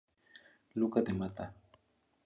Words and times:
Luca 0.73 1.03
de 1.03 1.13
Mata. 1.13 1.53